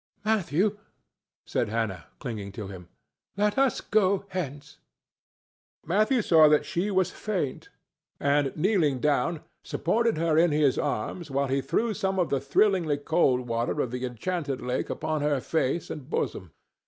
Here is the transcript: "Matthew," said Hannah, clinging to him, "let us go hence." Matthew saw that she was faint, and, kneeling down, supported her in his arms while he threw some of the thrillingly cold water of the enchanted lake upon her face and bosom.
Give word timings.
"Matthew," 0.25 0.79
said 1.45 1.69
Hannah, 1.69 2.05
clinging 2.17 2.51
to 2.53 2.65
him, 2.67 2.87
"let 3.37 3.55
us 3.59 3.81
go 3.81 4.25
hence." 4.29 4.79
Matthew 5.85 6.23
saw 6.23 6.47
that 6.49 6.65
she 6.65 6.89
was 6.89 7.11
faint, 7.11 7.69
and, 8.19 8.51
kneeling 8.57 8.97
down, 8.99 9.41
supported 9.63 10.17
her 10.17 10.39
in 10.39 10.51
his 10.51 10.79
arms 10.79 11.29
while 11.29 11.49
he 11.49 11.61
threw 11.61 11.93
some 11.93 12.17
of 12.17 12.31
the 12.31 12.41
thrillingly 12.41 12.97
cold 12.97 13.41
water 13.41 13.79
of 13.79 13.91
the 13.91 14.03
enchanted 14.03 14.59
lake 14.59 14.89
upon 14.89 15.21
her 15.21 15.39
face 15.39 15.91
and 15.91 16.09
bosom. 16.09 16.51